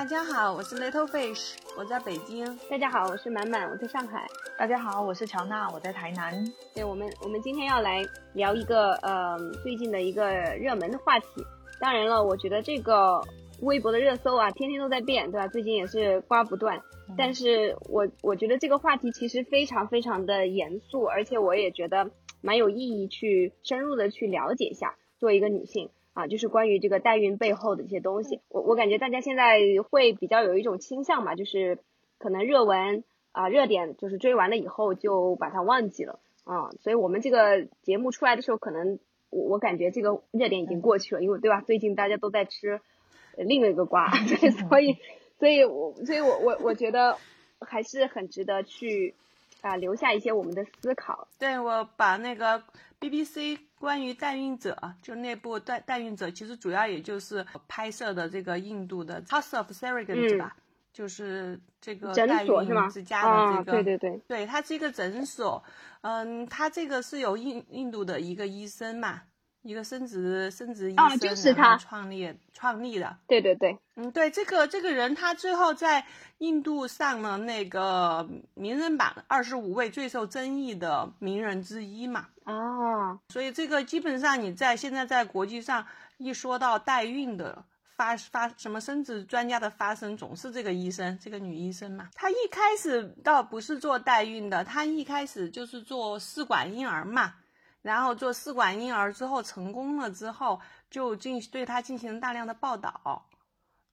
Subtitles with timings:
[0.00, 2.58] 大家好，我是 Little Fish，我在北京。
[2.70, 4.26] 大家好，我是满满，我在上海。
[4.58, 6.42] 大家好，我是乔娜，我在台南。
[6.74, 8.02] 对我们，我们今天要来
[8.32, 10.26] 聊一个呃最近的一个
[10.56, 11.26] 热门的话题。
[11.78, 13.20] 当然了，我觉得这个
[13.60, 15.46] 微博的热搜啊，天天都在变，对吧？
[15.48, 16.80] 最近也是刮不断。
[17.18, 24.96] 但是我我觉得这个话题其实非常非常的严肃，而且我也觉得蛮有意义去深入的去了解一下。
[25.18, 25.90] 作为一个女性。
[26.12, 29.58] 啊，就是关于这个代孕背后的这些东西，我我感觉大家现在
[29.90, 31.78] 会比较有一种倾向嘛，就是
[32.18, 38.98] 可能热文啊热点就是追完了以后就把它忘记了啊，所以我们这个节目出来的时候，可能
[39.30, 41.60] 我我感觉这个热点已经过去了，因为对吧？
[41.60, 42.80] 最近大家都在吃
[43.36, 44.96] 另一个瓜， 对，所以
[45.38, 47.16] 所以我所以我我我觉得
[47.60, 49.14] 还是很值得去
[49.62, 51.28] 啊留下一些我们的思考。
[51.38, 52.62] 对我把那个
[53.00, 53.58] BBC。
[53.80, 60.54] 关于代孕者，就那部代代孕者，其实主要也就是拍摄的这个印度的 House of Surrogates 吧，
[60.92, 65.64] 就是这个代孕之家的这个，对对对，对，它是一个诊所，
[66.02, 69.22] 嗯，它这个是由印印度的一个医生嘛。
[69.62, 76.06] 一个生殖生殖医生，然后创立创立的，对对对，嗯，对这个这个人，他最后在
[76.38, 82.26] 印度上了那个名人榜二十五位最受争议的名人之一嘛。
[82.44, 85.86] 啊，所以这个基本上你在现在在国际上
[86.16, 87.62] 一说到代孕的
[87.96, 92.08] 发发什么生殖专家的发声，总是这个医生，这个女医生嘛。
[92.14, 97.34] 她一开始倒不是做代孕的，她一开始就是做试管婴儿嘛。
[97.82, 103.24] 然后做试管婴儿之后成功了之后，就进对他进行大量的报道，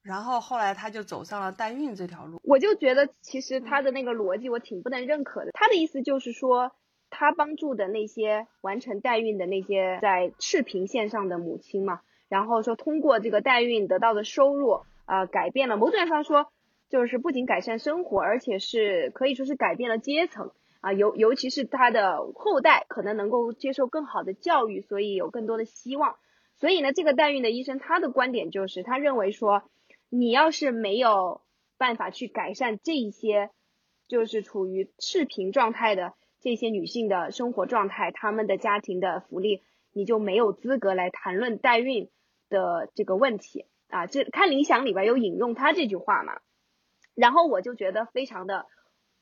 [0.02, 2.40] 然后后来他就走上了代孕这条路。
[2.44, 5.52] 我就觉得其实他的那个逻辑我挺不能认可的。
[5.52, 6.72] 他的意思就是说，
[7.08, 16.52] 他帮助的那些完成代孕的那些在视频线上的母亲嘛，然后说通过这个代孕得到的收入，呃，改变了某种意义上说，
[16.90, 20.50] 就是不仅改善生活，而且是可以说是改变了阶层。
[20.80, 26.16] 啊，尤尤其是他的后代可能能够接受更好的教育，所以有更多的希望。
[26.54, 29.64] 所以呢，这个代孕的医生他的观点就是，他认为说，
[30.08, 31.42] 你要是没有
[31.78, 33.50] 办法去改善这一些，
[34.06, 42.08] 就是处于视频状态的这些女性的生活状态，她们的家庭的福利，你就没有资格来谈论代孕
[42.48, 44.06] 的这个问题啊。
[44.06, 46.40] 这看理想里边有引用他这句话嘛，
[47.16, 48.66] 然后我就觉得非常的。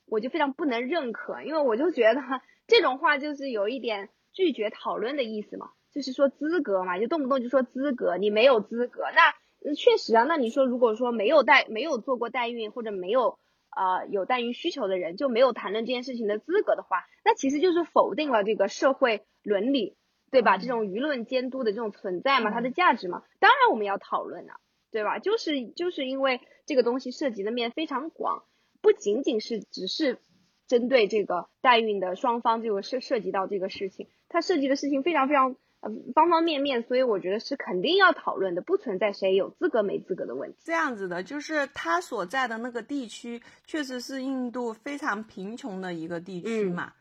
[0.08, 2.20] 我就非常不能认可，因为我就觉得
[2.66, 9.02] 这种话就是有一点拒绝讨论的意思嘛，就是说资格嘛，就动不动就说资格，你没有资格。
[9.14, 13.38] 那确实啊，那你说如果说没有代没有做过代孕或者没有
[13.76, 19.96] 呃有代孕需求的人就没有谈论这件事情的资格的话，那其实就是否定了这个社会伦理，
[20.30, 20.56] 对吧？
[20.58, 24.60] 这种舆论监督的这种存在嘛，它的价值嘛，当然我们要讨论啊，
[24.92, 25.18] 对吧？
[25.18, 28.44] 就是就是因为这个东西涉及的面非常广。
[28.86, 30.20] 不仅仅是只是
[30.68, 40.58] 针对这个代孕的双方，就涉涉及到这个事情，它涉及的事情非常非常呃方方面面，所以我觉得是肯定要讨论的，不存在谁有资格没资格的问题。
[40.62, 46.92] 这样子的，就是他所在的那个地区确实是印度非常贫穷的一个地区嘛，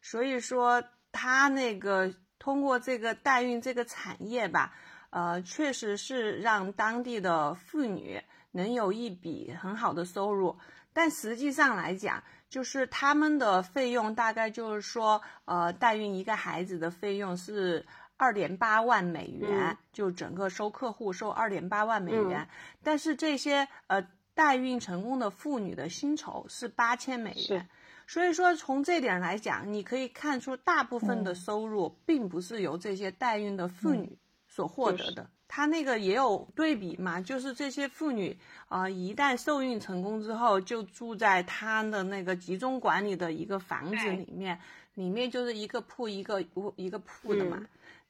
[0.00, 4.72] 所以说他那个通过这个代孕这个产业吧，
[5.10, 8.18] 呃，确实是让当地的妇女
[8.52, 10.56] 能有一笔很好的收入。
[10.94, 17.84] 但实际上来讲，就是他们的费用大概就是说，呃，代孕一个孩子的费用是
[18.16, 22.48] 二点八万美元，就整个收客户收二点八万美元。
[22.82, 27.68] 但是这些呃代孕成功的妇女的薪酬是八千美元，
[28.06, 34.16] 所以说从这点来讲，你可以看出大部分的收入并不是由这些代孕的妇女
[34.54, 35.28] 所获得的。
[35.48, 38.38] 他那个也有对比嘛，就是这些妇女
[38.68, 44.60] 啊，一旦受孕成功之后，就住在他的那个集中管理的一个房子里面，
[44.94, 47.60] 里面就是一个铺一个屋一个铺的嘛。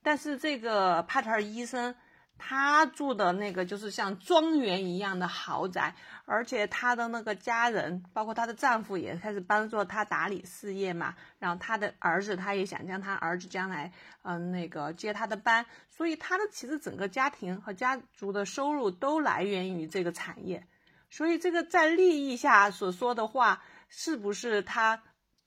[0.02, 1.94] 但是这个帕特尔医生。
[2.36, 5.94] 她住的那个就是像庄园一样的豪宅，
[6.26, 11.14] 而且她的那个家人，包括她的丈夫，也开始帮助她打理事业嘛。
[11.38, 13.90] 然后她的儿子，她也想将她儿子将来，
[14.22, 15.64] 嗯，那个接她的班。
[15.88, 20.66] 所以她的其实整个家庭和家族的收入都来源于这个产业。
[21.08, 25.00] 所以这个在利益下所说的话，是不是他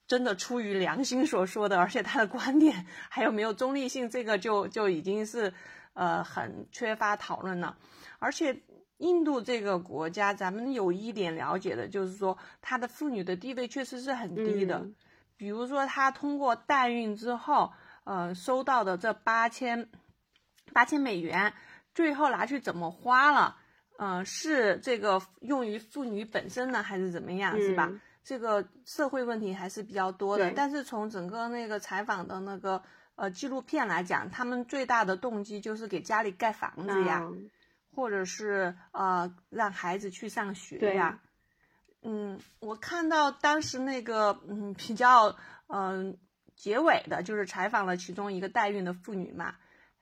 [0.07, 1.77] 真的出于良心所说的？
[1.77, 5.53] 而且他的观点还有没有中立性，这个就就已经是。
[5.97, 7.75] 呃，很缺乏讨论呢，
[8.19, 8.61] 而且
[8.97, 14.85] 印度这个国家，咱们有一点了解的，就是说她的妇女的地位确实是很低的。
[15.35, 17.73] 比如说，她通过代孕之后，
[18.03, 19.89] 呃，收到的这八千
[20.71, 21.51] 八千美元，
[21.95, 23.57] 最后拿去怎么花了？
[23.97, 27.91] 嗯，是这个用于妇女本身呢，还是怎么样，是吧？
[28.23, 30.51] 这个社会问题还是比较多的。
[30.51, 32.79] 但是从整个那个采访的那个
[33.17, 37.19] 呃纪录片来讲，他们最大的动机就是给家里盖房子呀，
[37.93, 41.19] 或者是呃让孩子去上学呀。
[42.03, 45.35] 嗯，我看到当时那个嗯比较
[45.67, 46.15] 嗯
[46.55, 49.55] 结尾的，就是采访了其中一个代孕的妇女嘛。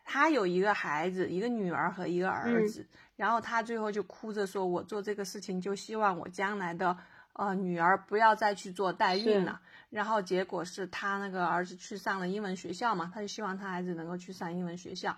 [0.03, 2.85] 她有一个孩子，一个女儿和一个儿子，
[3.15, 6.95] 然后她最后就哭着说：“我做这个事情就希望我将来的
[7.33, 9.59] 呃女儿不要再去做代孕了。”
[9.89, 15.15] 然后结果是他那个儿子去上了英文学校嘛，他就希望他孩子能够去上英文学校。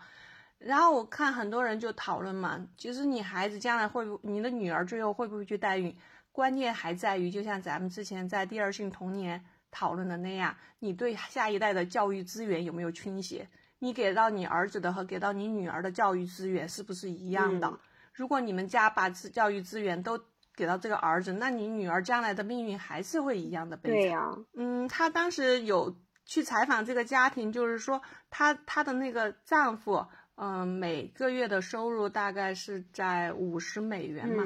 [0.59, 5.95] 然后我看很多人就讨论嘛，其实你孩子将来会不，你的女儿最后会不会去代孕，
[6.31, 13.47] 关键还在于，就像咱们之前在第二性童年讨论的那样，你对下一代的教育资源有没有倾斜？
[13.79, 17.71] 你给到你儿子的和给到你女儿的教育资源是不是一样的？
[18.11, 20.19] 如果你们家把教育资源都
[20.57, 23.97] 给到这个儿子，那你女儿将来的命运还是会一样的悲惨。
[23.97, 25.95] 对呀，嗯，她当时有
[26.25, 30.05] 去采访这个家庭，就是说她她的那个丈夫，
[30.35, 34.43] 嗯，每个月的收入大概是在五十美元嘛，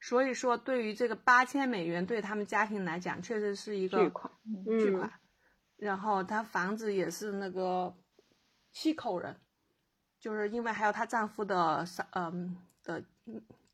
[0.00, 4.30] 所以说对于这个八千美元对他们家庭来讲，确实是一个巨款，
[4.78, 5.10] 巨款。
[5.76, 7.94] 然后她房子也是那个。
[8.76, 9.36] 七口人，
[10.18, 13.04] 就是因为还有她丈夫的嫂，嗯的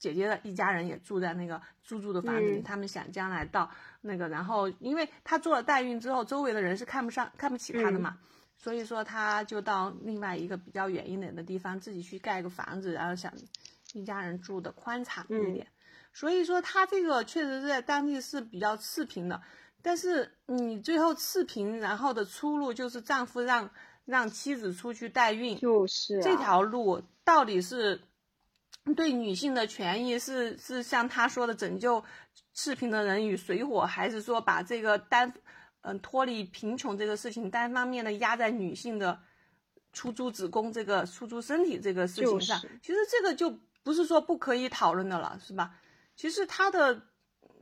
[0.00, 2.61] 姐姐的一家人也住在那个租住的房子里。
[2.62, 3.70] 他们想将来到
[4.00, 8.19] 那个，然后因为她做了代孕之后，周围的人是看不上、看不起她的嘛，
[8.56, 13.32] 所以说她就到另外一个比较远一点的地方，自己去盖个房子，然后想
[13.93, 15.67] 一家人住的宽敞一点。
[16.12, 19.41] 所以说她这个确实是在当地是比较次贫的，
[19.82, 23.70] 但是你最后次贫，然后的出路就是丈夫让。
[24.06, 28.00] 让妻子出去代孕，就是这条路到底是
[28.96, 32.02] 对女性的权益是是像他说的拯救
[32.54, 35.32] 赤贫的人与水火，还是说把这个单
[35.82, 39.20] 嗯脱离贫穷这个事情单方面的压在女性的
[39.92, 42.60] 出租子宫这个出租身体这个事情上？
[42.82, 43.50] 其实这个就
[43.82, 45.74] 不是说不可以讨论的了，是吧？
[46.16, 47.02] 其实她的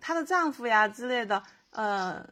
[0.01, 2.27] 她的丈夫呀之类的，呃，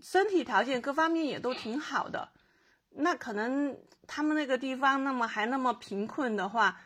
[0.00, 2.28] 身体条件各方面也都挺好的。
[2.90, 3.76] 那可能
[4.06, 6.80] 他们那个地方那么还那么贫困的话，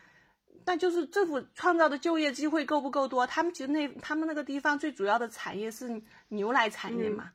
[0.67, 3.25] 那就是政府创造的就业机会够不够多？
[3.25, 7.31] 他们其实那他们那个地方最主要的产业是牛奶产业嘛，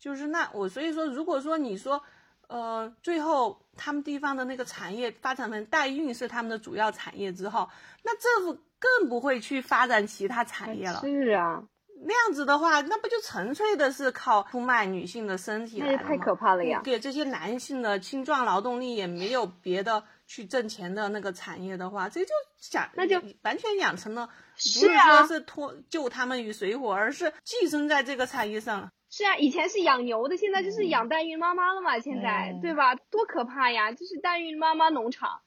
[0.00, 2.02] 就是那我所以说，如果说你说，
[2.48, 7.70] 呃，最后他们地方的那个产业发展成代孕是他们的主要产业之后，
[8.02, 11.00] 那政府更不会去发展其他产业了。
[11.02, 11.62] 是啊。
[12.04, 16.02] 那样子的话，那不就纯粹的是靠出卖女性的身体来了吗？
[16.02, 16.80] 太可怕了呀！
[16.82, 20.02] 给这些男性的青壮劳动力也没有别的
[20.34, 28.90] 去挣钱的那个产业的话，这就想那就完全养成了，不是说是脱救他们于水火，而是寄生在这个产业上了。
[29.10, 31.98] 是啊，以前是养牛的，现在就是养代孕妈妈了嘛？
[31.98, 32.94] 现在对吧？
[32.94, 33.92] 多可怕呀！
[33.92, 35.42] 就是代孕妈妈农场，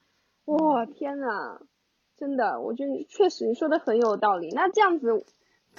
[0.46, 1.62] 哇天呐，
[2.16, 4.50] 真的，我觉得确实你说的很有道理。
[4.54, 5.26] 那这样子。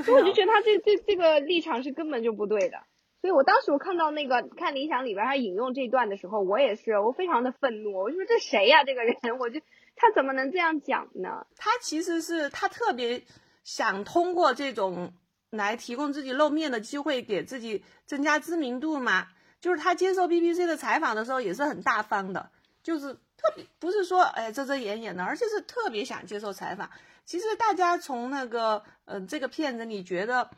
[0.05, 2.82] 所以我就觉得他这这这个立场是根本就不对的，
[3.26, 9.59] 所以我当时我看到那个看理想里边他引用这段的时候，我也是我非常的愤怒，我就说这谁呀这个人，我就
[9.97, 11.45] 他怎么能这样讲呢？
[11.56, 13.25] 他其实是他特别
[13.64, 15.12] 想通过这种
[15.50, 19.26] 来提供自己露面的机会，给自己增加知名度嘛。
[19.59, 22.50] 就是他接受 BBC 的采访的时候也是很大方的，
[22.85, 26.88] 就是特别不是说哎遮遮掩掩的，而且是特别想接受采访。
[27.25, 30.49] 其实大家从那个，嗯，这个片子里觉得，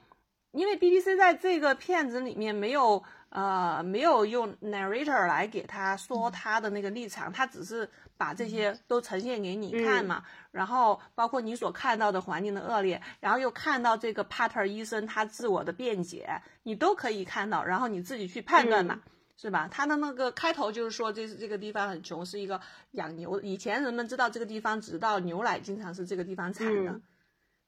[0.58, 10.24] 因为 BBC 在这个片子里面没有，呃，没有用 narrator 来给他说他的那个立场，他只是把这些都呈现给你看嘛。
[10.50, 16.28] 然后包括你所看到的环境的恶劣，然后又看到这个 Pater 医生他自我的辩解，
[16.64, 18.98] 你都可以看到，然后你自己去判断嘛。
[19.40, 19.68] 是吧？
[19.70, 22.60] 他的那个开头就是说，这是这个地方很穷，是一个
[22.92, 23.40] 养牛。
[23.40, 27.00] 以前人们知道这个地方，直到牛奶经常是这个地方产的。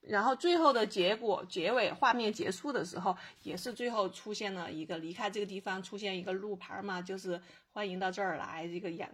[0.01, 7.41] 然后最后的结果，结尾画面结束的时候，也是最后出现了一个离开这个地方，出现一个路牌嘛，就是
[7.73, 9.09] 欢迎到这儿来，这个养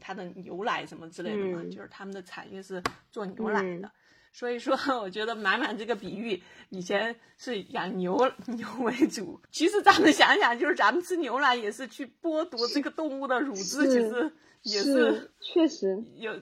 [0.00, 3.90] 他的牛奶什么之类的嘛，就是他们的产业是做牛奶的。
[4.34, 14.32] 所以说，我觉得满满这个比喻，以前是养牛牛为主，其实咱们想想，就是咱们吃牛奶也是去剥夺这个动物的乳汁，其实
[14.62, 16.32] 也是确实有，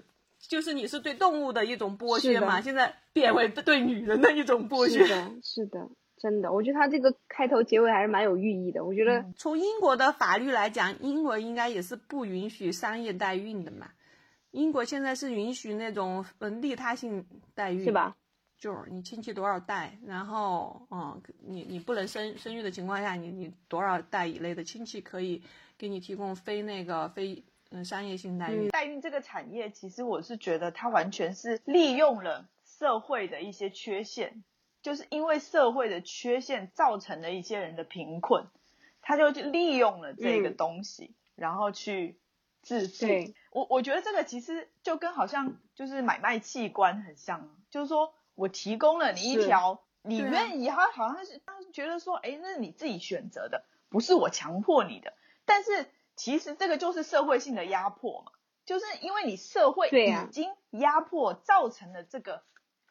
[0.48, 5.04] 就是你是对动物的一种剥削嘛，现在变为对女人的一种剥削。
[5.04, 8.84] 是的，是的，真的，我觉得他这个开头结尾还是蛮有寓意的。
[8.84, 13.90] 我觉得从英国的法律来讲，英国应该也是不允许商业代孕的嘛。
[14.50, 18.16] 英国现在是允许那种嗯利他性代孕，是吧？
[18.58, 25.42] 就是你亲戚多少代，然后嗯，你你不能生生育的情况下，你你多少代以内的亲戚可以
[25.78, 28.68] 给你提供非那个非嗯商业性代孕。
[28.68, 34.44] 代孕这个产业，其实我是觉得它完全是利用了社会的一些缺陷，
[34.82, 38.46] 就是因为社会的缺陷造成了一些人的贫困，
[39.00, 42.18] 他就利用了这个东西，然后去
[42.62, 43.06] 致富。
[43.50, 48.14] 我我觉得这个其实就跟好像就是买卖器官很像，就是说。
[48.36, 55.12] 我提供了你一条，你愿意，他好像是他觉得说，哎，那是你自己选择的，不是我强迫你的。
[55.44, 55.86] 但是
[56.20, 58.32] 其实这个就是社会性的压迫嘛，
[58.66, 62.42] 就是因为你社会已经压迫造成了这个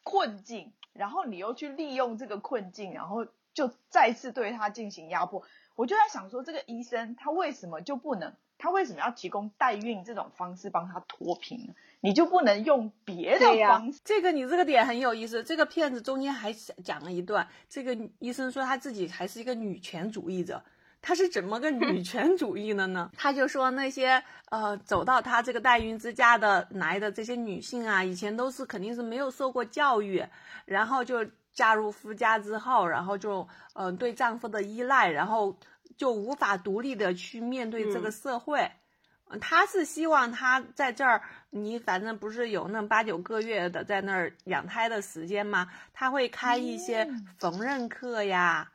[0.02, 5.44] 困境，然后你又去利用这个困境，然后就再次对他进行压迫。
[5.76, 8.34] 我就在想说，这个医生他为什么就不能？
[8.58, 11.74] 他为什么要提供代孕这种方式帮他脱贫呢？
[12.00, 14.00] 你就不能用别的方式？
[14.04, 15.44] 这个你这个点很有意思。
[15.44, 20.64] 这个片子中间还讲了一段，这个医生说他自己还是一个女权主义者。
[21.02, 23.10] 他是怎么个女 权主义的呢？
[23.16, 30.24] 他就说那些呃走到他这个代孕之家的来的这些女性啊，以前都是肯定是没有受过教育，
[30.64, 35.56] 然后就嫁入夫家之后，然后就嗯对丈夫的依赖，然后。
[35.96, 38.70] 就无法独立的去面对这个社会，
[39.28, 45.68] 嗯他是希望他在这儿，你反正不是有那八九个月的在那儿养胎的时间吗？
[45.92, 47.04] 他会开一些
[47.38, 48.70] 缝纫课呀，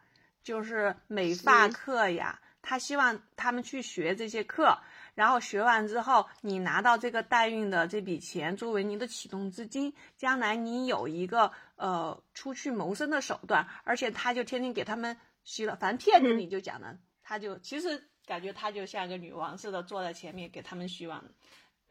[0.45, 4.77] 就是美发课呀，他希望他们去学这些课，
[5.15, 16.95] 然后学完之后，你拿到这个代孕的这笔钱作为你的启动资金，将来你有一个呃出去谋生的手段，而且他就天天给他们洗了，反正骗子里就讲了。
[17.23, 21.23] 他就其实感觉他就像个女王似的坐在前面给他们洗碗，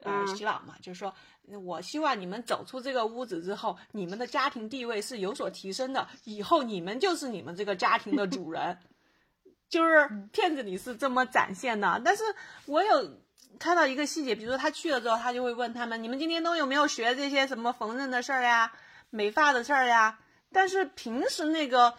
[0.03, 1.15] 呃，洗脑嘛，就是说
[1.63, 8.79] 我希望你们走出这个屋子之后，你们的家庭地位是有所提升的，以后你们就是你们这个家庭的主人，
[9.69, 12.01] 就是片子里是这么展现的。
[12.05, 12.23] 但是
[12.67, 13.19] 我有
[13.59, 18.73] 看到一个细节，比如说他去了之后，他就会问他们：你们今天都有没有学这些什么缝纫的事儿呀、
[19.11, 20.19] 美发的事儿呀？
[20.53, 21.95] 但是平时那个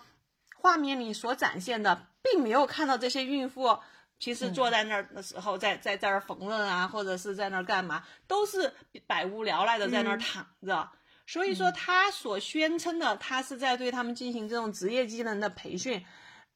[0.57, 2.07] 画面里所展现的。
[2.25, 3.77] 并没有看到这些孕妇
[4.17, 8.73] 平时坐在那儿的时候，在在这儿缝纫啊，或者是在那儿干嘛，都是
[9.05, 10.89] 百无聊赖的在那儿躺着。
[11.27, 16.03] 所以说，他所宣称的，他是在对他们进行这种职业技能的培训，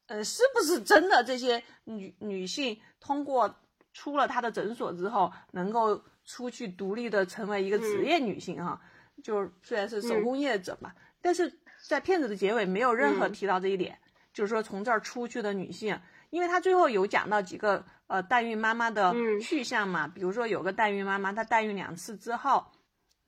[0.06, 1.22] 呃，是不是真的？
[1.22, 3.54] 这些女女性通过
[3.92, 8.80] 出了他的诊所之后，能够出去独立的成为一个职业女性哈？
[9.22, 13.98] 就是虽然是手工业者嘛，但是在片子的结尾没有任何提到这一点。
[14.32, 22.64] 就是说，从这儿出去的女性，因为她最后有讲到几个呃代孕妈妈的去向嘛，比如说有个代孕妈妈，她代孕两次之后，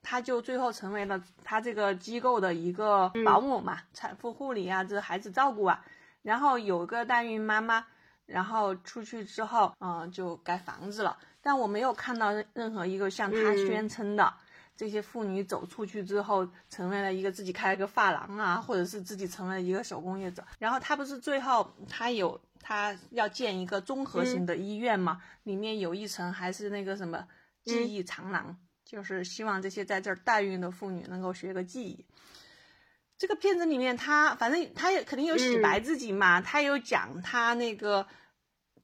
[0.02, 5.84] 她就最后成为了她这个机构的一个保姆嘛，产妇护理啊，这孩子照顾啊。
[6.22, 7.84] 然后有个代孕妈妈，
[8.26, 11.18] 然后出去之后，嗯，就盖房子了。
[11.40, 14.32] 但我没有看到任何一个像她宣称的。
[14.74, 20.42] 这些妇女走出去之后，成为了一个自己开了个发廊啊，或者是自己成了一个手工业者。
[20.58, 25.20] 然后她不是最后她有她要建一个综合型的医院嘛？
[25.42, 27.26] 里面有一层还是那个什么
[27.64, 32.06] 记忆长廊，就是希望这些在这儿代孕的妇女能够学个技艺。
[33.18, 38.06] 这个片子里面，他反正他也肯定有洗白自己嘛，他有讲他那个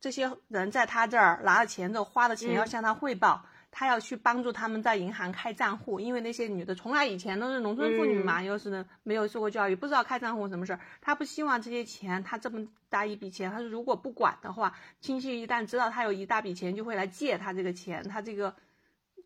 [0.01, 3.47] 这些人在他这儿拿了钱之后花的钱要向他汇报。
[3.71, 10.81] 他要去帮助他们在银行开账户，因为那些女的从来以前都是农村妇女嘛，又是没有受过教育，不知道开账户什么事儿。
[11.01, 18.55] 他不希望这些钱，他这么大一笔钱，他说如果不管的话，亲戚一旦知道他有一大笔钱，就会来借他这个钱，他这个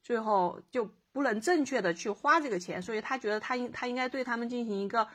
[0.03, 5.07] 最后就不能正确的去花这个钱，所以他觉得他应他应该对他们进行一个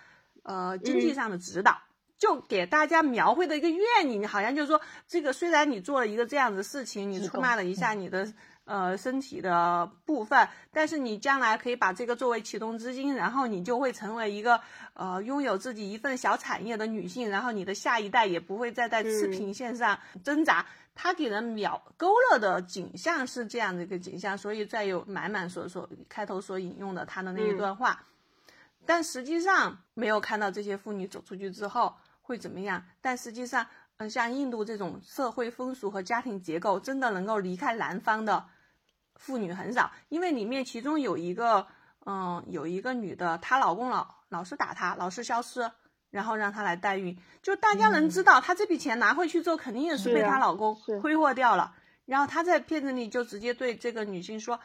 [0.44, 1.78] 呃经济上的指导，
[2.18, 8.34] 就给大家描绘的一个愿景，好像就是说这个虽然你做了一个这样的事情，你出卖了一下你的。
[8.68, 14.60] 呃，身体的部分，但是你将来可以把这个作为启动资金，然后你就会成为一个
[14.94, 20.66] 呃拥有自己一份小产业的女性，然后你的下一代也不会再在赤贫线上挣扎。
[20.94, 28.04] 他给人描勾勒的景象是这样的一个景象，所以再有满满所所开头所引用的他的那一段话，
[28.86, 38.44] 但实际上没有看到这些妇女走出去之后会怎么样，但实际上，嗯，像印度这种社会风俗和家庭结构，真的能够离开南方的。
[39.18, 41.68] 妇女很少，因为里面其中有一个，
[42.06, 45.70] 嗯，有一个女的，她老公老老是打她，老是消失，
[46.10, 51.76] 然后让她来代孕，就大家能知道，她这笔钱拿回去之后，肯定也是被她老公挥霍掉了。
[52.06, 54.60] 然后她在片子里就直接对这个女性说：“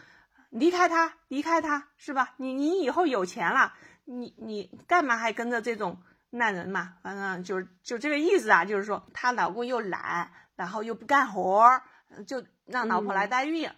[0.50, 2.34] 离开他，离开他，是吧？
[2.36, 3.72] 你你以后有钱了，
[4.04, 6.94] 你你干嘛还跟着这种烂人嘛？
[7.02, 11.82] 反正就是就这个意思啊，就是说她老公又懒，然后又不干活儿，
[12.26, 13.68] 就让老婆来代孕。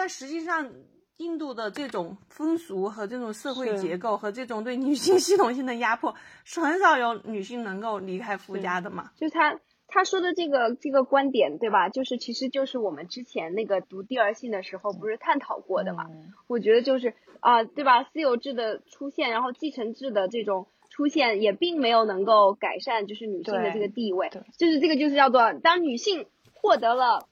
[0.00, 0.72] 但实际上，
[1.18, 9.10] 印度的这种风俗和这种社会结构和这种对女性系统性的压迫，是很少有女性能够离开夫家的嘛？
[9.18, 11.90] 就是他他说的这个这个观点，对吧？
[11.90, 16.06] 就是其实就是我们之前那个读第二性的时候不是探讨过的嘛？
[16.46, 18.04] 我觉得就是啊，对吧？
[18.04, 24.30] 私有制的出现，然后继承制的这种出现，也并没有能够改善就是女性的这个地位。
[24.56, 27.26] 就是这个就是叫做当女性获得了。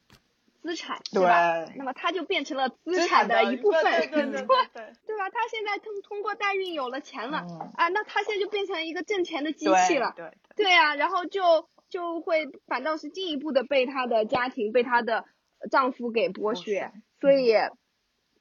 [0.68, 1.64] 资产对吧？
[1.76, 5.30] 那么它就变成了资产的一部分，对对对对吧？
[5.30, 7.38] 他现在通通过代孕有了钱了
[7.74, 15.24] 啊，那他现在就变成一个挣钱的机器了，对对呀，然后就就会反倒是进一步的被她的家庭、被她的
[15.70, 17.54] 丈夫给剥削，所以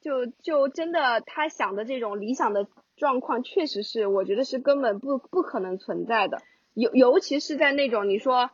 [0.02, 6.42] 就就真的她想的这种理想的状况，确实是我觉得是根本不不可能存在的，
[6.74, 8.50] 尤尤其是在那种你说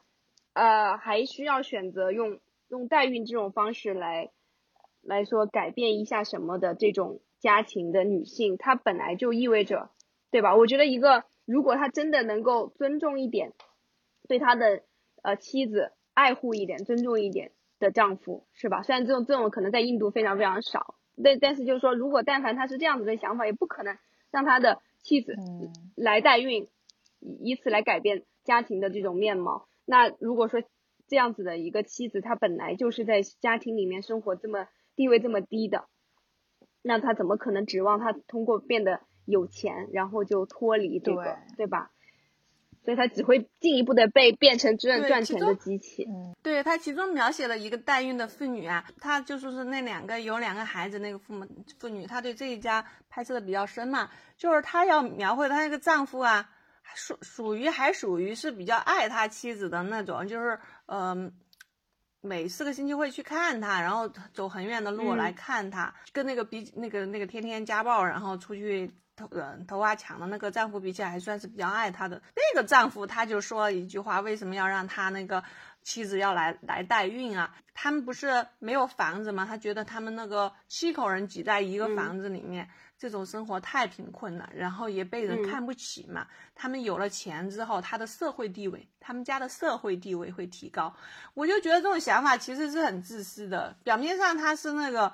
[0.53, 2.39] 呃还需要选择用。
[2.75, 4.31] 用代孕这种方式来
[5.01, 9.91] 来说改变一下什么的这种家庭的女性，她本来就意味着，
[10.33, 10.57] 对吧？
[10.57, 13.53] 我觉得一个如果她真的能够尊重一点，
[14.27, 14.83] 对她的
[15.23, 18.83] 呃妻子爱护一点、尊重一点的丈夫，是吧？
[18.83, 23.97] 虽然这种这种可能在印度非常非常少，但但是就是说，如果但凡他是这样子的想法，也不可能
[24.33, 25.37] 让他的妻子
[25.95, 26.67] 来代孕，
[27.21, 29.69] 以此来改变家庭的这种面貌。
[29.87, 30.63] 那如果说，
[31.07, 35.87] 这样子的一个妻子，她本来就是在家庭里面生活这么地位这么低的，
[36.83, 41.91] 那她怎么可能指望她通过变得有钱，然后就脱离这个，对吧？
[42.85, 46.07] 所以她只会进一步的被变成赚赚钱的机器。
[46.43, 51.47] 对他其中描写了一个代孕的妇女啊，她就说是那两个有两个孩子那个父母
[51.79, 56.51] 妇女，她对这一家拍摄的比较深嘛，就是她要描绘她那个丈夫啊。
[56.95, 61.33] 属属于还属于是比较爱他妻子的那种，就是嗯，
[62.21, 72.21] 每四个星期会去看他，然后走很远的路来看他，跟那个比那个那个天天家暴，然后出去偷呃偷挖抢的那个丈夫比起来，还算是比较爱他的。
[72.35, 75.43] 那个丈夫他就说了一句话，为什么要让他那个
[75.85, 77.55] 妻子要来来代孕啊？
[77.73, 79.47] 他们不是没有房子吗？
[79.47, 82.69] 他觉得他们那个七口人挤在一个房子里面。
[82.97, 86.27] 这种生活太贫困了，然后也被人看不起嘛。
[86.55, 90.95] 他们有了钱之后，他的社会地位，他们家的社会地位会提高。
[91.35, 93.77] 我就觉得这种想法其实是很自私的。
[93.83, 95.13] 表面上他是那个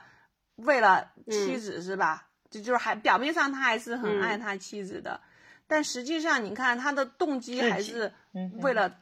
[0.57, 2.29] 为了妻子是吧？
[2.49, 5.21] 就就是还表面上他还是很爱他妻子的，
[5.67, 8.13] 但实际上你看他的动机还是
[8.61, 9.01] 为了。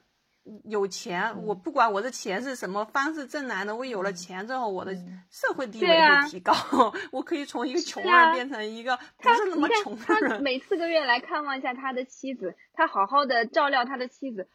[0.65, 4.95] 有钱，我不管我的钱是什么方式挣来的，我有了钱之后，我的
[5.31, 6.53] 社会地位会提高，
[7.13, 10.31] 我可以从一个穷人变成一个不是那么穷的人。
[10.31, 14.49] 他每四个月来看望一下他的妻子，他好好的照料他的妻子，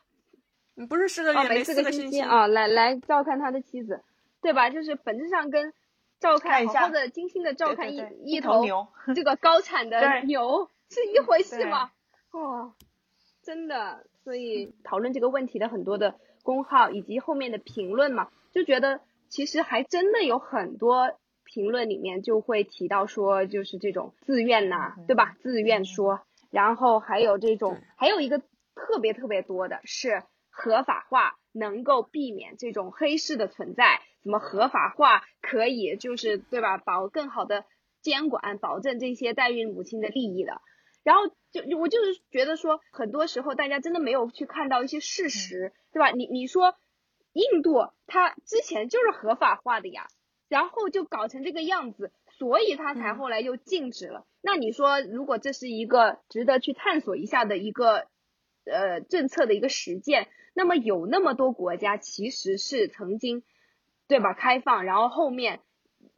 [0.89, 4.03] 不是四个月，每四个星期啊，来来照看他的妻子，
[4.41, 4.69] 对吧？
[4.69, 5.73] 就是本质上跟
[6.19, 11.91] 照看好好的精心的照看一一头牛，这个高产的 牛是一回事吗？
[12.31, 12.73] 哇，
[13.43, 14.05] 真的。
[14.23, 25.35] 所以讨论这个问题的很多的公号以及后面的评论嘛，就觉得其实还真的有很多评论里面就会提到说，就是这种自愿呐，对吧？
[25.41, 36.77] 自愿说，然后还有这种，还有一个特别特别多的是合法化，能够避免这种黑市的存在，怎么合法化可以就是对吧？
[36.77, 37.65] 保更好的
[38.01, 40.61] 监管，保证这些代孕母亲的利益的。
[41.03, 46.11] 然后就我就是觉得说，很多时候大家真的没有去看到一些事实，对吧？
[46.11, 46.75] 你你说，
[47.33, 50.07] 印度它之前就是合法化的呀，
[50.47, 54.25] 然后就搞成这个样子，所以它才后来又禁止了。
[54.41, 58.07] 那你说，如果这是一个值得去探索一下的一个
[58.65, 63.43] 呃政策的一个实践，那么有那么多国家其实是曾经
[64.07, 65.61] 对吧开放，然后后面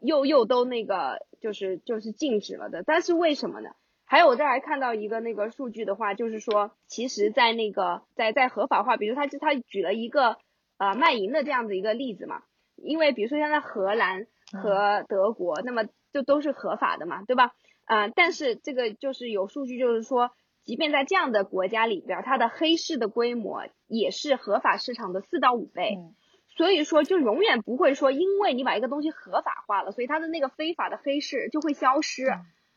[0.01, 3.69] 又又都那个就是就是禁止了的，但是为什么呢？
[4.15, 10.37] 还有我这儿还看到一个那个数据的话，就是说，其实，在那个在在合法化，比如他他举了一个
[10.77, 12.43] 呃卖淫的这样子一个例子嘛，
[12.77, 17.51] 因为比如说像在荷兰和德国，那么就都是合法的嘛，对吧？
[17.87, 20.31] 呃，但是这个就是有数据，就是说，
[20.63, 25.97] 即便在这样的国家里边，它的黑市的规模也是合法市场的四到五倍，
[26.55, 32.31] 所以说就永远不会说，因为你把一个东西合法化了，所以它的那个非法的黑市就会消失。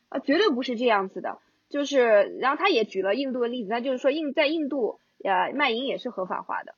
[0.09, 6.75] 啊，绝对不是这样子的，就是，然后他也举了印度的例子，他就是说印在印度，呃，卖淫也是合法化的，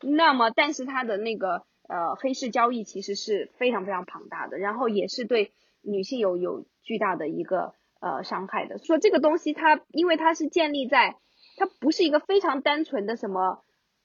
[0.00, 8.78] 那么，但是他的那个呃黑市交易其实是非常非常庞大的，然后也是对女性有有巨大的一个呃伤害的。
[8.78, 11.16] 说这个东西它因为它是建立在，
[11.56, 13.62] 它不是一个非常单纯的什么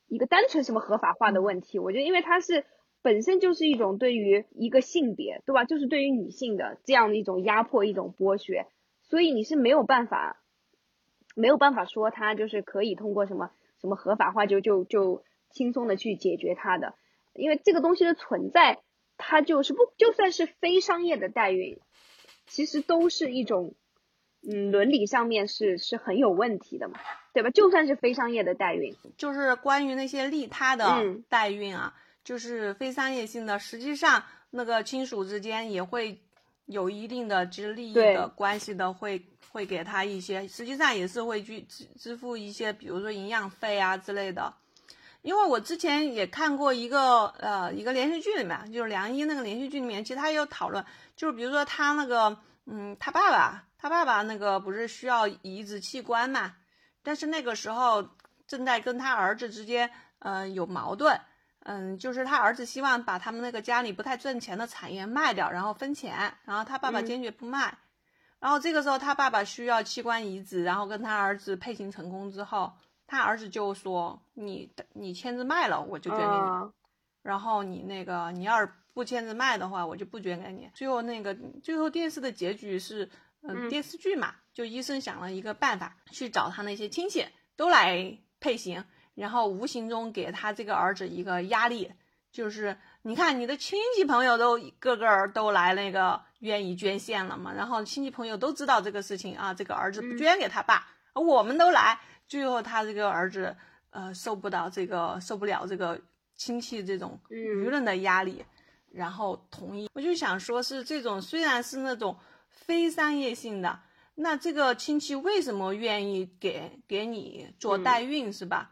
[0.08, 1.80] 一个单纯什么合法化的问题。
[1.80, 2.66] 我觉得因为它是
[3.02, 5.66] 本身就是一种对于一个性别，对吧？
[5.66, 8.68] 就是对于女性的这样的一种压迫、一种剥削，
[9.04, 10.42] 所以你是没有办法
[11.36, 16.94] 没有办法说它就是可以通过什么什么合法化就就就轻松的去解决它的。
[17.34, 18.80] 因为这个东西的存在，
[19.18, 21.80] 它就是不就算是非商业的代孕，
[22.48, 23.76] 其实都是一种，
[24.46, 27.00] 嗯，伦理上面是是很有问题的嘛，
[27.34, 27.50] 对吧？
[27.50, 30.86] 就算是非商业的代孕，就是关于那些利他的
[31.30, 31.94] 代孕啊，
[32.30, 36.22] 就是非商业性的，实际上那个亲属之间也会
[36.68, 39.20] 有一定的其实利益的关系的，会
[39.52, 44.54] 会给他一些，实际上也是会去支支付一些，比如说营养费啊之类的。
[45.24, 52.38] 因为我之前也看过一个呃一个连续剧里面，就是梁一那个连续剧里面，其实他也有讨论，就是比如说他那个
[52.68, 56.54] 嗯他爸爸他爸爸那个不是需要移植器官嘛，
[57.02, 58.08] 但是那个时候
[58.46, 59.90] 正在跟他儿子之间
[60.20, 61.20] 呃有矛盾，
[61.60, 67.78] 嗯就是他儿子希望把他们那个家里不太赚钱的产业卖掉，然后分钱，然后他爸爸坚决不卖，
[68.40, 72.74] 然后这个时候他爸爸需要器官移植，然后跟他儿子配型成功之后。
[73.12, 76.72] 他儿子就说：“你你签字卖了，我就捐给你。
[77.24, 80.70] 然后你那个你要是不签字卖的话，我就不捐给你。
[80.76, 83.10] 最后那个最后电视的结局是，
[83.42, 88.86] 嗯，电视剧嘛，就医生想了一个办法，去找他那些亲戚都来配型，
[89.20, 91.92] 然后无形中给他这个儿子一个压力，
[92.32, 103.58] 就是你看你的亲戚朋友都个个都来那个愿意捐献了嘛，然后亲戚朋友都知道这个事情啊，这个儿子不捐给他爸，我们都来。”最后，他这个儿子，
[103.90, 106.00] 呃，受不了这个，受不了这个
[106.36, 108.46] 亲戚这种舆论的压力，
[108.92, 109.90] 然后同意。
[109.96, 112.16] 我就想说，是这种虽然是那种
[112.52, 113.80] 非商业性的，
[114.14, 118.72] 那这个亲戚为什么愿意给给你做代孕，是吧？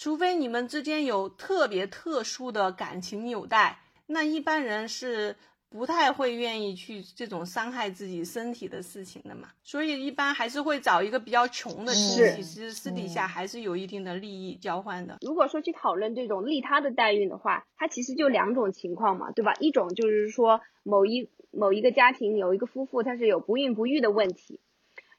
[0.00, 5.36] 除非你们之间有特别特殊的感情纽带，那一般人是。
[5.72, 15.18] 不太会愿意去这种伤害自己身体的事情的嘛，所以一般还是会找一个比较穷的亲戚，其实私底下还是有一定的利益交换的。
[15.20, 19.54] 如果说去讨论这种利他的代孕的话，它其实就两种情况嘛，对吧？
[19.60, 24.58] 一种就是说某一某一个家庭有一个夫妇他是有不孕不育的问题，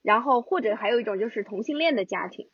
[0.02, 2.50] 然后或者还有一种就是同性恋的家庭，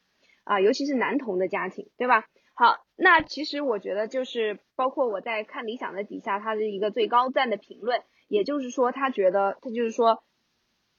[0.47, 2.25] 啊，尤其是男同的家庭，对吧？
[2.55, 10.23] 好，那其实我觉得就是包括我在看理想的底下，他的一个最高赞的评论，也就是说他觉得他就是说，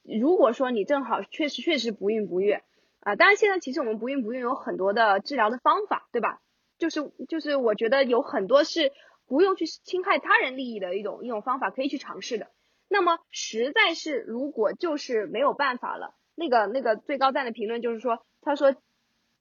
[0.03, 2.57] 如果说你正好确实确实不孕不育
[3.01, 6.39] 啊，当然现在其实我们不孕不育有很多的治疗的方法，对吧？
[6.77, 8.93] 就是就是我觉得有很多是
[9.27, 12.47] 不用去侵害他人利益的一种一种方法可以去尝试的。
[12.87, 18.73] 那么实在是如果就是没有办法了，那个那个最高赞的评论就是说，他说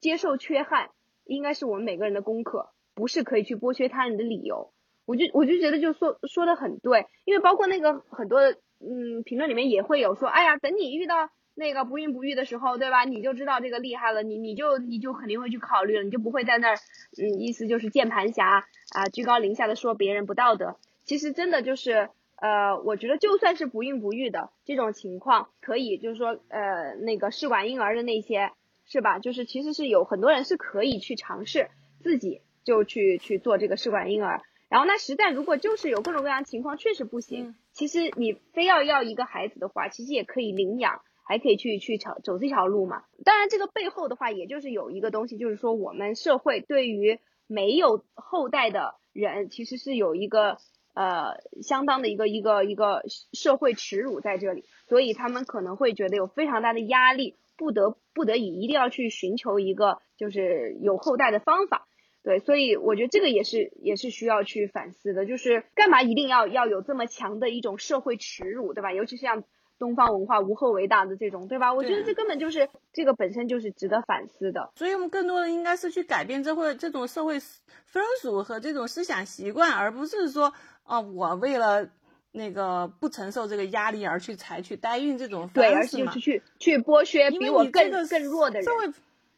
[0.01, 0.91] 接受缺憾。
[1.25, 4.73] 应该是我们每个人的功课，不是可以去剥削他人的理由。
[5.05, 8.41] 我就我就觉得就说说的很对，因为包括那个很多
[8.81, 13.05] 嗯评论里面也会有说，哎呀，等你遇到那个不孕不育的时候，对吧？
[13.05, 16.77] 你就知道这个厉害了，你你就你就肯定会去考虑了，你就不会在那儿
[17.21, 20.77] 嗯意思就是键盘侠啊居高临下的说别人不道德。
[21.05, 28.51] 其实真的就是呃，我觉得就算是不孕不育的这种情况，可以就是说呃那个试管婴儿的那些。
[28.89, 29.19] 是吧？
[29.19, 31.69] 就是其实是有很多人是可以去尝试
[32.01, 43.05] 自己就去去做这个试管婴儿，然后那实在如果就是有各种各样情况确实不行，其实你非要要一个孩子的话，其实也可以领养，还可以去去走走这条路嘛。
[43.25, 50.57] 当然这个背后的话，也就是有一个东西，就是说我们社会对于没有后代的人，其实是有一个
[50.95, 57.37] 呃相当的一个一个一个社会耻辱在这里，所以他们可能会觉得有非常大的压力。
[57.59, 61.89] 不得不得已，一定要去寻求一个就是有后代的方法，
[62.23, 68.93] 对，所以我觉得这个也是也是需要去反思的，就是干嘛一定要要有这么强的一种社会耻辱，对吧？
[68.93, 69.43] 尤其是像
[69.79, 71.75] 东方文化无后为大的这种，对吧？
[71.75, 74.71] 我觉得这根本就是这个本身就是值得反思的。
[74.77, 77.41] 所以我们更多的应该是去改变这会这种社会
[77.85, 80.53] 风俗和这种思想习惯，而不是说
[80.85, 81.91] 啊，我为了。
[82.39, 88.95] 那个不承受这个压力而去采取代孕这种方式对，而且是去去剥削比我更更弱的人。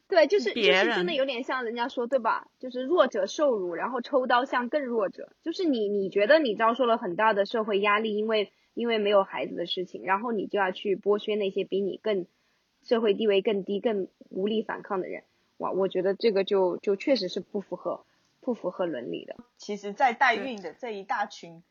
[0.07, 2.49] 对，就是就是真的有点像人家说对吧？
[2.59, 5.31] 就是弱者受辱，然后抽刀向更弱者。
[5.43, 12.27] 就是你你觉得你遭受了很大的社会压力，因为因为没有孩子的事情，然后你就要去剥削那些比你更
[12.83, 15.23] 社会地位更低、更无力反抗的人。
[15.59, 18.05] 哇，我觉得这个就就确实是不符合
[18.41, 19.37] 不符合伦理的。
[19.57, 21.63] 其实，在代孕的这一大群。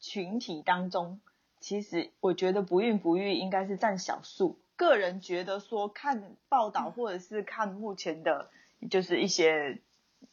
[0.00, 1.20] 群体当中，
[1.60, 4.58] 其实我觉得不孕不育应该是占少数。
[4.76, 8.50] 个人觉得说看报道或者是看目前的，
[8.90, 9.80] 就是一些，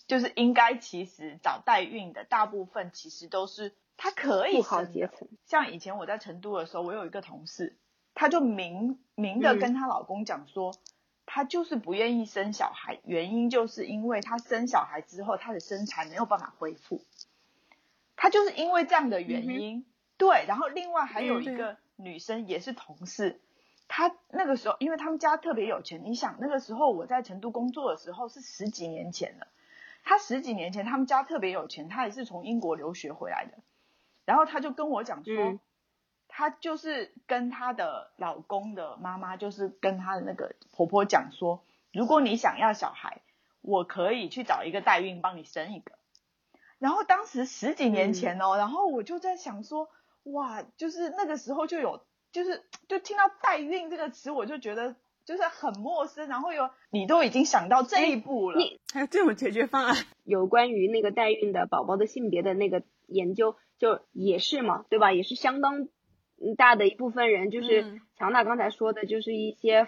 [0.06, 5.28] 就是应该其实找代孕的大部分其实都是他可以富豪阶层。
[5.46, 7.78] 像以前我在成都的时候，我有一个同事，
[8.14, 10.76] 他就明明的跟她老公讲说，
[11.26, 17.02] 她就是不愿意生小孩，原因就是因为她生小孩之后，她的身材没有办法恢复。
[18.24, 19.86] 她就是因为这样的原因，
[20.18, 20.46] 对。
[20.48, 23.42] 然后另外还有一个女生也是同事。
[23.90, 29.48] 她那个时候，因为他们家特别有钱，你想那个时候我在成都工作的时候是十几年前了。
[30.06, 33.58] 她十几年前他们家特别有钱，她也是从英国留学回来的。
[34.24, 35.60] 然后她就跟我讲说，
[36.30, 43.20] 她就是跟她的老公的妈妈，就是跟她的那个婆婆讲说，如果你想要小孩，
[43.60, 45.92] 我可以去找一个代孕帮你生一个。
[46.84, 49.88] 然后当时十几年前哦，然后我就在想说，
[50.24, 52.06] 哇，就是那个时候就有。
[52.34, 56.28] 就是就听到代孕这个词，我就觉得就是很陌生。
[56.28, 58.60] 然后有你都已经想到这一步了，
[58.92, 59.96] 还有这种解决方案。
[60.26, 65.14] 有关于那个代孕的宝宝的性别的那个研究，就也是嘛，对吧？
[65.14, 65.90] 也是相当
[66.58, 69.88] 大的一部分人，就是强大刚才说的，就是一些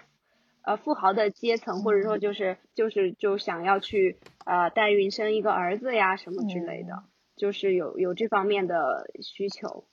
[0.66, 7.04] 呃富豪的阶层，或者说就是就是就想要去呃代孕生一个儿子呀什么之类的，
[7.36, 9.84] 就是有有这方面的需求。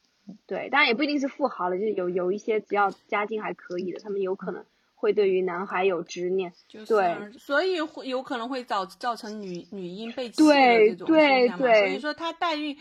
[0.48, 6.54] 对，当然也不一定是富豪了，就是有有一些只要家境还可以的，他们有可能会对于男孩有执念，
[6.88, 11.66] 对，所以会有可能会造造成女女婴被弃的这种现象嘛。
[11.68, 12.78] 所以说他代孕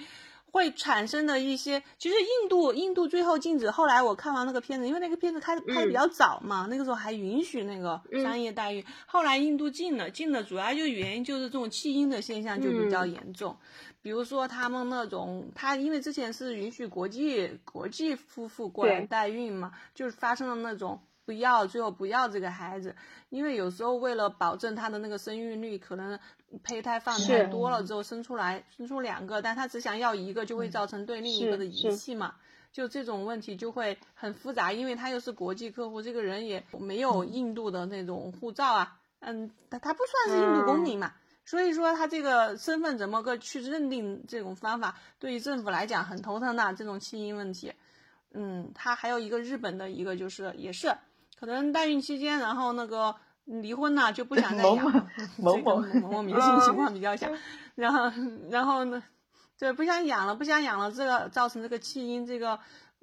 [0.53, 13.57] 会产生的一些，其实印度印度最后禁止，后来我看完那个片子，因为那个片子开拍的比较早嘛，那个时候还允许那个商业代孕，后来印度禁了，禁了主要就原因就是这种弃婴的现象就比较严重。
[14.03, 22.95] 比如说他们那种，他因为之前是允许国际国际夫妇过来代孕嘛，就是发生了那种不要，最后不要这个孩子，
[23.31, 26.19] 因为有时候为了保证他的那个生育率，可能
[26.63, 32.35] 胚胎放太多了之后生出来生出两个，但他只想要一个，就会造成对另一个的遗弃嘛，
[32.73, 41.13] 就这种问题就会很复杂，因为他又是国际客户，这个人也没有印度的那种护照啊，嗯，他他不算是印度公民嘛。
[41.45, 47.73] 所以说他这个身份怎么个去认定这种方法，对于政府来讲很头疼的这种弃婴问题。
[48.33, 50.95] 嗯，他还有一个日本的一个就是也是
[51.39, 57.31] 可能代孕期间，然后那个离婚了就不想再 养，某某某某明星情况比较像，
[57.75, 58.11] 然后
[58.51, 59.03] 然后呢，
[59.59, 62.59] 对不想养了，不想养了，这个造成这个弃婴，这个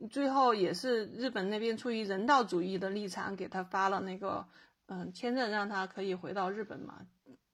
[0.10, 4.46] 最后也是日本那边出于人道主义的立场给他发了那个
[4.88, 7.00] 嗯签证，让他可以回到日本嘛。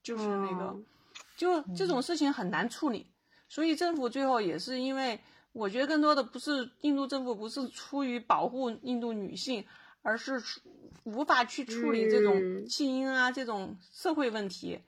[0.03, 0.75] 就是那个，
[1.35, 3.07] 就这种事情很难处理，
[3.49, 5.19] 所以政府最后也是因为，
[5.51, 9.65] 我觉得更多的不是印度政府不是出于保护印度女性，
[10.03, 10.39] 而是
[11.05, 14.79] 无法去处理这种弃婴啊这种社会问题，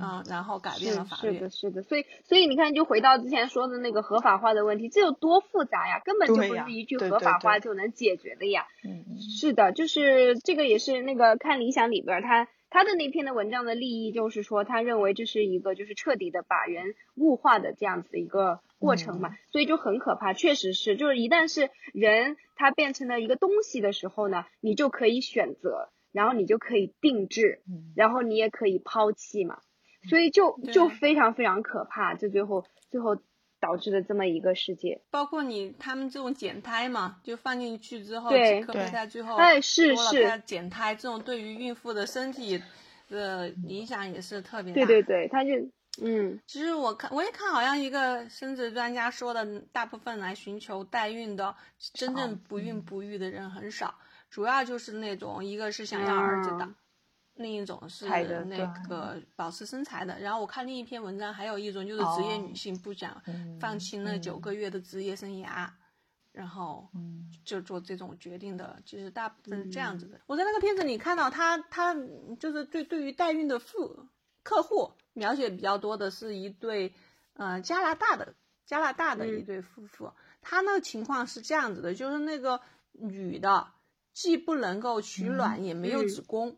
[0.00, 1.34] 嗯，然后改变了法律。
[1.34, 6.00] 是的，是的，所以所以你看，就回到之前说的那个合法化的问题，这有多复杂呀？
[6.04, 8.66] 根本就不是一句合法化就能解决的呀。
[8.84, 12.48] 嗯，是的，就是这个也是那个看理想里边他。
[12.74, 20.32] 他的那篇的文章的立意就是说，他认为这是一个就是彻底的把人物化的这样子的一个过程嘛，所以就很可怕。
[20.32, 27.62] 确实是，就是一旦是人他变成了一个东西的时候呢，你就可以选择，然后你就可以定制，
[27.94, 29.60] 然后你也可以抛弃嘛，
[30.10, 32.14] 所以就就非常非常可怕。
[32.14, 33.16] 就最后最后。
[33.64, 42.62] 导致的这么一个世界，包括你他们这种减胎嘛，就放进去之后，对，胚胎最后哎是是减胎，这种对于孕妇的身体
[43.08, 44.74] 的影响也是特别大。
[44.74, 45.52] 对对对，他就
[46.02, 51.54] 嗯，其实我看我也看，好像一个生殖专家说的，大部分来寻求代孕的，
[51.94, 53.94] 真正不孕不育的人很少，
[54.28, 56.68] 主要就是那种一个是想要儿子的。
[57.36, 58.06] 另一种是
[58.44, 63.20] 那个保持身材的，然后我看另一篇文章，还有一种就是职业女性不想
[63.60, 65.68] 放弃那九个月的职业生涯，
[66.30, 66.88] 然后
[67.44, 70.20] 就做这种决定的，就是大部分是这样子的。
[70.26, 71.92] 我在那个片子里看到他，他
[72.38, 74.06] 就是对对于代孕的妇
[74.44, 76.92] 客户描写比较多的是一对
[77.32, 82.60] 呃加拿大的加拿大的一对夫妇，他那个情况是这样子的，就是那个
[82.92, 83.66] 女的
[84.12, 86.56] 既不能够取卵，也没有子宫。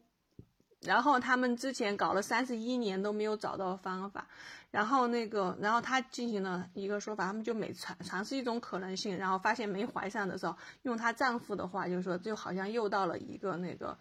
[0.87, 4.27] 然后他们之前搞了三十一年都没有找到方法，
[4.71, 13.97] 然后那个，然后他进行了一个说法，他们就每尝尝试一种可能性，然后发现没怀上的时候，用她丈夫的话就是说，就好像又到了一个那个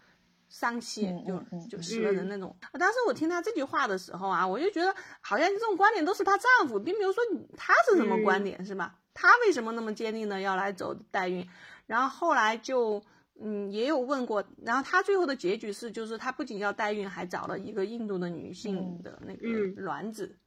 [0.47, 2.55] 丧期，就就死了人那种。
[2.73, 7.23] 当时我听她这句话的时候啊，我就觉得好像这种观点都是她丈夫，并没有说
[7.57, 8.95] 她是什么观点，是吧？
[9.13, 11.47] 她为什么那么坚定的要来走代孕？
[11.87, 13.01] 然后后来就
[13.39, 19.47] 嗯也有问过，然后他最后的结局是，就是他不仅要代孕，还找了一个印度的女性的那个
[19.81, 20.37] 卵子，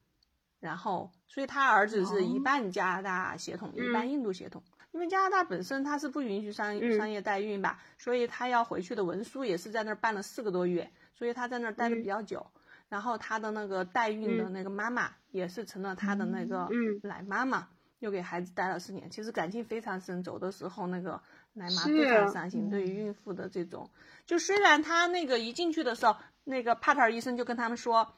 [0.60, 4.62] 然后所以他儿子是一半加拿大血统，一半印度血统。
[4.90, 12.46] 因为加拿大本身它是不允许商商业代孕吧，所以他要回去的文书也是在那儿办了四个多月，所以他在那儿待的比较久。
[12.88, 16.70] 然后他的那个代孕的那个妈妈也是成了他的那个
[17.02, 19.10] 奶妈妈，又给孩子待了四年。
[19.10, 21.22] 其实感情非常深，走的时候那个
[21.58, 22.70] 奶妈非常伤心。
[22.70, 23.90] 对于孕妇的这种，
[24.24, 28.14] 就虽然她那个一进去的时候，那个帕特尔医生就跟他们说，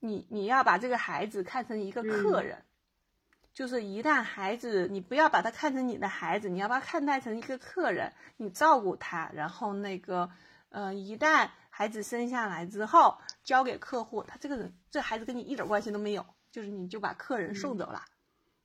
[0.00, 2.62] 你你要把这个孩子看成一个客人。
[3.52, 10.30] 就是一旦孩子，你不要把他看成你的孩子，你要把他看待成一个客人，你照顾他，然后那个，
[10.68, 18.04] 呃，一旦孩子生下来之后，交给客户，他这个人，这孩子跟你一点关系都没有，就是你就把客人送走了，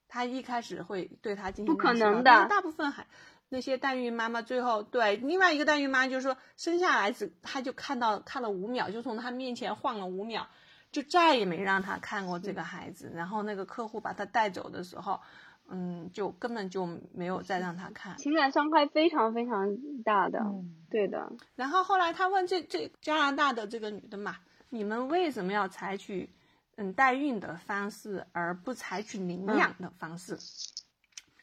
[0.06, 3.06] 他一开始会对他进行不可能的，大部分还
[3.48, 10.46] 那些代孕妈妈最后对另外一个代孕妈就是说生下来只她就看到看了五秒，就从她面前晃了五秒。
[10.92, 15.20] 就再也没让她看过这个孩子，然后那个客户把她带走的时候，
[15.68, 20.40] 嗯，就根本就没有再让她看，情感伤害非常非常大的，
[20.88, 21.30] 对的。
[21.54, 24.36] 然后后来他问这这加拿大的这个女的嘛，
[24.70, 26.30] 你们为什么要采取
[26.76, 30.38] 嗯代孕的方式，而不采取领养的方式？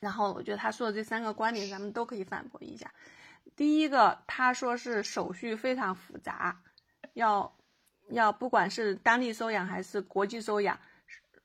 [0.04, 2.94] 然后我觉得他说的这三个观点，咱们都可以反驳一下。
[3.56, 6.62] 第一个，他说是手续非常复杂，
[7.14, 7.56] 要。
[8.10, 10.78] 要不管是当地收养还是国际收养，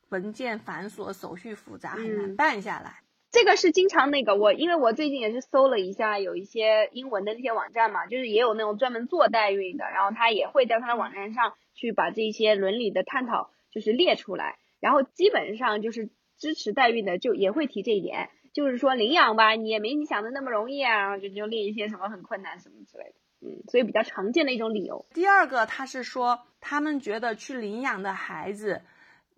[0.08, 2.96] 文件繁琐，手续复杂，很难办下来。
[3.30, 23.14] 这个是经常那个我，因为我最近也是搜了一下，有一些英文的那些网站嘛，就是也有那种专门做代孕的，然后他也会在他的网站上去把这些伦理的探讨就是列出来，然后基本上就是支持代孕的就也会提这一点，就是说领养吧，你也没你想的那么容易啊，就就列一些什么很困难什么之类的。
[23.40, 25.06] 嗯，所以比较常见的一种理由。
[25.14, 28.82] 第二个，他是说他们觉得去领养的孩子，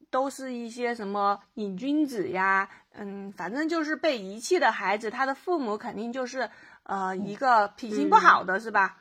[0.08, 6.48] 都是一些什么瘾君子呀，嗯，反正就是被遗弃的孩子，他的父母肯定就是
[6.84, 8.96] 呃一个品行不好的是吧？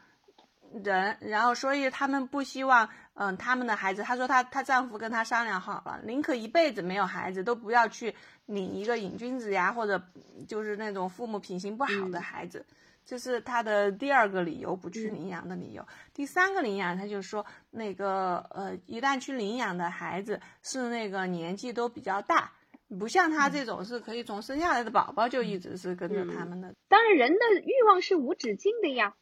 [0.84, 2.90] 人，然后所以他们不希望，
[3.22, 10.02] 嗯，他们的孩子，她说她她丈夫跟她商量好了，宁可一辈子没有孩子，都不要去领一个瘾君子呀，或者
[10.48, 12.66] 就是那种父母品行不好的孩子。
[13.06, 15.86] 这是她的第二个理由，不去领养的理由。
[16.14, 22.54] 第三个领养，她就说那个呃，一旦去领养的孩子是那个年纪都比较大，
[22.98, 26.74] 不像他这种是可以从生下来的宝宝就一直是跟着他们的。
[26.88, 29.14] 当然，人的欲望是无止境的呀，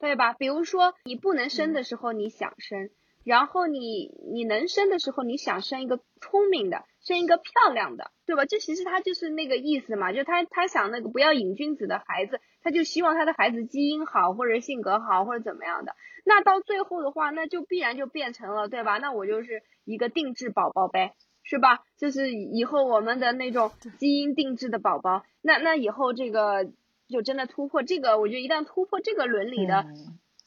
[0.00, 0.32] 对吧？
[0.32, 2.90] 比如说你不能生的时候你想生，
[3.24, 8.44] 然后你你能生的时候你想生一个聪明的，生一个漂亮的，对吧？
[8.44, 12.40] 这其实他就是那个意思嘛，就他他想那个不要瘾君子的孩子。
[12.62, 15.96] 他就希望他的孩子基因好，或者性格好，或者怎么样的。
[16.26, 18.98] 那到最后的话，那就必然就变成了，对吧？
[18.98, 21.78] 那我就是一个定制宝宝呗，是吧？
[21.96, 25.24] 就是以后我们的那种基因定制的宝宝。
[25.40, 26.70] 那那以后这个
[27.08, 29.86] 就真的突破这个，我觉得一旦突破这个伦理的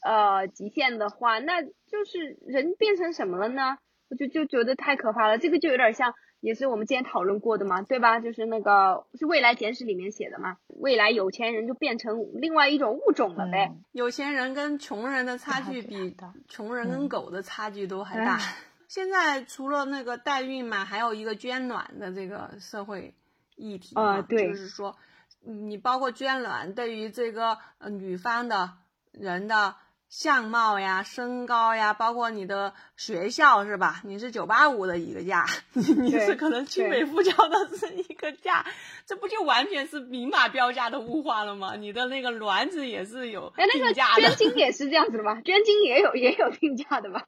[0.04, 3.78] 呃极限的话，那就是人变成什么了呢？
[4.10, 5.38] 我就就觉得太可怕了。
[5.38, 6.14] 这个就有点像。
[6.40, 8.20] 也是我们之前讨论过的嘛，对吧？
[8.20, 13.72] 就是那个是未来简史里面写的嘛，未来有钱人就变成另外一种物种了呗。
[13.92, 16.14] 有钱人跟穷人的差距比
[16.46, 18.38] 穷人跟狗的差距都还大。
[18.88, 23.14] 现在除了那个代孕嘛，还有一个捐卵的这个社会
[23.56, 24.94] 议题嘛，就是说，
[25.40, 28.70] 你包括捐卵对于这个呃女方的
[29.12, 29.76] 人的。
[30.16, 34.00] 相貌呀，身高呀，包括你的学校是吧？
[34.04, 38.64] 你是九八五的一个价，你你是可能清北复交的是一个价，
[39.06, 41.74] 这不就完全是明码标价的物化了吗？
[41.74, 45.40] 你的那个卵子也是有定价的，捐精也是这样子的吧？
[45.44, 47.24] 捐精也有也有定价的吧？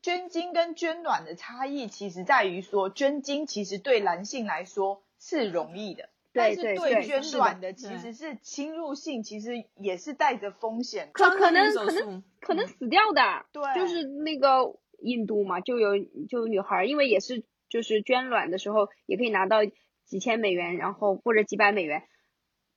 [0.00, 6.08] 捐精跟捐卵的差异，其实在于说，捐精其实对男性来说是容易的。
[6.38, 13.44] 但是对捐卵的其实是侵入性，其实也是带着风险，可可能可能可能死掉的。
[13.52, 19.58] 对，就是那个印度嘛，就有就有女孩，因为也是就是捐卵的时候也可以拿到
[20.04, 22.04] 几千美元，然后或者几百美元，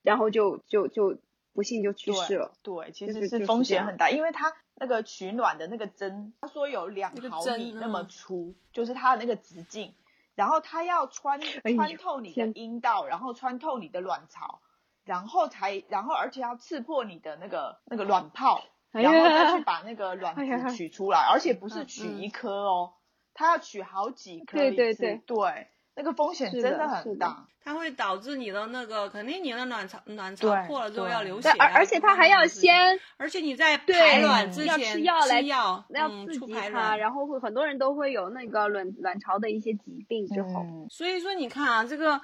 [0.01, 1.17] 然后就就就
[1.53, 2.51] 不幸就去世了。
[2.63, 9.93] 对，其实是风险很大，因为它那个取卵的那个针，他说有两毫米那么粗，就是它的那个直径。
[10.35, 14.61] 然后它要穿穿透你的阴道，然后穿透你的卵巢，
[15.03, 20.35] 然后才然后而且要刺破你的那个那个卵泡，然后再去把那个卵
[20.69, 22.93] 子取出来，而且不是取一颗哦，
[23.33, 25.21] 它要取好几颗对对对。
[25.25, 27.47] 对，那个风险真是的很大。
[27.63, 36.97] 它会导致你的那个，肯定你的卵巢卵巢破了之后要流血啊，而而且它还要先而且你在排卵之要前吃药来药，要嗯，刺激它，促排卵。
[36.97, 42.19] 然后会很多人都会有那个卵卵巢的一些疾病之后，嗯，所以说你看啊，这个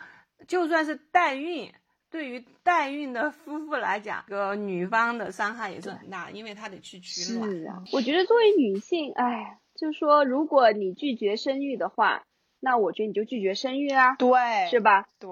[0.47, 1.71] 就算是代孕，
[2.09, 7.47] 对于代孕的夫妇来讲，这个女方的伤害也是很大，因为她得去取卵。
[7.51, 12.23] 是啊，我觉得作为女性，哎，就说，如果你拒绝生育的话，
[12.59, 15.07] 那我觉得你就拒绝生育啊，对，是吧？
[15.19, 15.29] 对，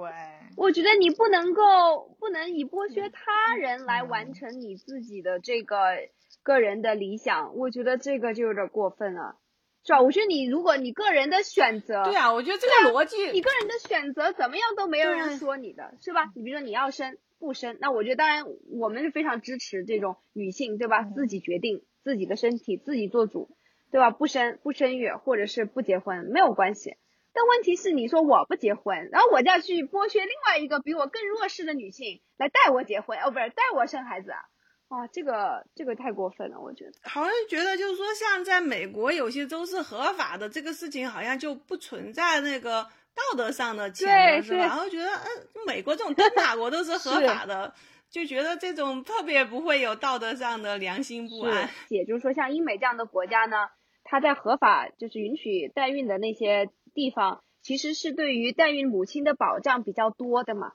[0.57, 5.97] 我觉得你不能够不能以剥削他人来嗯完成你自己的这个
[6.43, 9.37] 个人的理想，我觉得这个就有点过分了，
[9.83, 10.01] 是吧？
[10.01, 16.31] 我觉得你如果你个人的选择，对啊，我觉得这个逻辑，你个人的选择怎么样都没有人说你的，是吧？
[16.35, 21.01] 你比如说你要生不生，那我觉得当然我们是非常支持这种女性，对吧？
[21.01, 23.49] 嗯自己决定自己的身体，自己做主，
[23.91, 24.11] 对吧？
[24.11, 26.95] 不生不生育或者是不结婚没有关系。
[27.35, 34.39] 但问题是，你说我不结婚，然后我就要去剥削另外一个比我更弱势的女性来带我结婚，哦，不是带我生孩子啊？
[34.87, 36.91] 哇，这个这个太过分了，我觉得。
[37.03, 42.83] 好像觉得就是说，像在美国有些州是合法的，这个事情好像就不存在那个
[43.13, 44.57] 道德上的谴对责，是吧？
[44.57, 47.73] 对然后觉得，嗯，美国这种灯塔国都是合 法的，
[48.09, 51.67] 就觉得这种特别不会有道德上的良心不安。
[51.89, 53.57] 也就是说，像英美这样的国家呢，
[54.03, 60.73] 它在合法就是允许代孕的那些地方，其实是对于代孕母亲的保障比较多的嘛，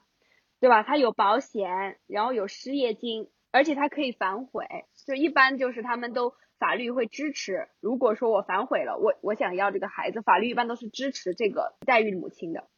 [0.61, 0.83] 对吧？
[0.83, 4.65] 它有保险，然后有失业金，而且它可以反悔。
[5.05, 12.69] 就一般就是他们都法律会支持，如果说我反悔了，我我想要这个孩子，法律一般都是支持这个代孕母亲的，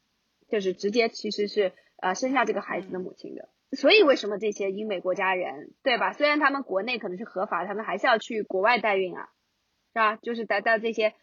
[0.47, 3.49] 就是直接其实是呃生下这个孩子的母亲的。
[3.75, 6.13] 所以为什么这些英美国家人，对吧？
[6.13, 9.29] 虽然他们国内可能是合法，他们还是要去国外代孕啊，
[9.91, 10.15] 是吧？
[10.17, 11.15] 就是带到这些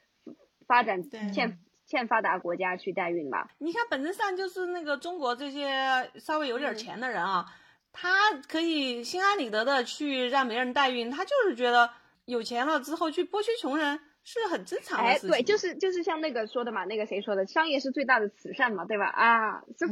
[0.67, 1.03] 发展
[1.33, 1.59] 欠
[1.91, 3.49] 欠发达国家去代孕吧。
[3.59, 7.45] 你看，本质上就是那个中国这些稍微有点钱的人啊，
[7.93, 11.91] 他可以心安理得的去让别人代孕，他就是觉得
[12.27, 15.31] 有钱了之后去剥削穷人是很正常的哎，事情。
[15.31, 19.07] 对，就是就是像那个说的嘛，那个谁说的，商业是最大的慈善嘛，对吧？
[19.07, 19.89] 啊，是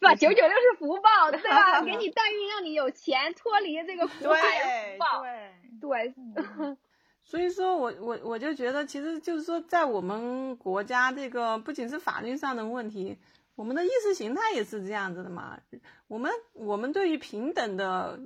[0.00, 0.16] 吧？
[0.16, 1.80] 九九六是福报，对吧？
[1.86, 5.22] 给你代孕，让你有钱，脱离这个苦海对福报。
[5.22, 6.76] 对，对，
[7.28, 13.18] 所以说我我我就觉得，其实就是说，在我们国家这个不仅是法律上的问题，
[13.56, 15.58] 我们的意识形态也是这样子的嘛。
[16.06, 18.16] 我们我们对于平等的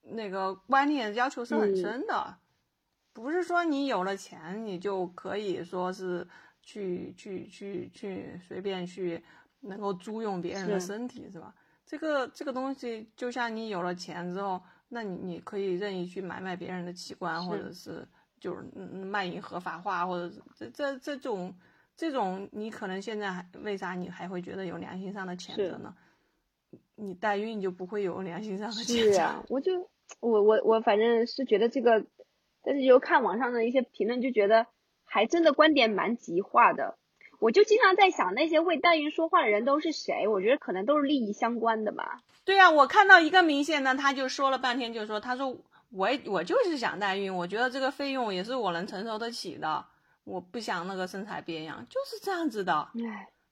[0.00, 2.34] 那个观念要求是很深的，
[3.12, 6.26] 不是说你有了钱你就可以说是
[6.62, 9.22] 去去去去随便去
[9.60, 11.54] 能够租用别人的身体是吧？
[11.84, 18.08] 这个这个东西，就像你有了钱之后，那你你可以任意去买卖别人的器官，或是者是
[18.46, 21.52] 就是嗯嗯卖淫合法化，或者这这这种
[21.96, 25.92] 这种，你可能现在还为啥你还会觉得有良心上的谴责呢？
[26.94, 29.12] 你代孕就不会有良心上的谴责。
[29.14, 29.90] 是啊，我就
[30.20, 32.06] 我我我反正是觉得这个，
[32.62, 34.68] 但是就看网上的一些评论，就觉得
[35.04, 36.96] 还真的观点蛮极化的。
[37.40, 40.28] 我就经常在想，那些为代孕说话的人都是谁？
[40.28, 42.22] 我觉得可能都是利益相关的吧。
[42.44, 45.56] 对呀、我看到一个明显呢，他就说了半天，就说他说
[45.90, 49.86] 我我就是想代孕，我觉得这个费用也是我能承受得起的，
[50.24, 52.90] 我不想那个身材变样，就是这样子的。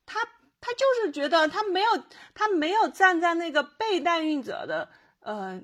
[0.05, 0.20] 他
[0.61, 1.89] 他就是觉得他没有
[2.35, 4.89] 他没有站在那个被代孕者的
[5.20, 5.62] 呃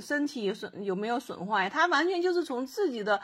[0.00, 3.20] 身体损有没有损坏，他完全就是从自己的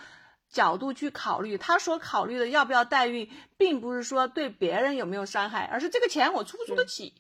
[0.49, 1.57] 角度去考虑。
[1.57, 7.15] 他所考虑的要不要代孕，并不是说对别人有没有伤害，而是这个钱我出不出得起，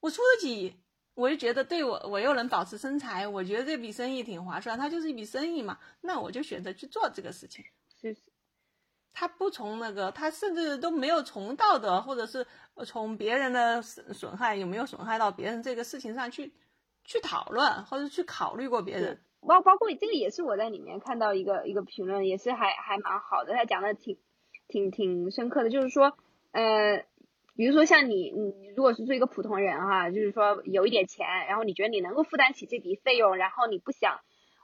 [0.00, 0.76] 我出得起。
[1.20, 7.64] 我就觉得对我，我又能保持身材，我觉得这笔生意挺划算，它就是一笔生意嘛，那我就选择去做这个事情。
[8.00, 8.16] 是
[9.12, 12.46] 他不从那个，他甚至都没有从道德或者是
[12.86, 16.52] 从别人的损损害有没有损害到别人这个事情上去
[17.04, 19.20] 去讨论或者去考虑过别人。
[19.40, 24.16] 包包括这个也是我在里面看到一个一个评论，也是还还蛮好的，他讲的挺
[24.68, 26.16] 挺挺深刻的，就是说，
[26.52, 27.04] 呃，
[27.60, 34.20] 比如说像你你如果是做一个普通人哈，就是说有一点钱，然后你觉得你能够负担起这笔费用，然后你不想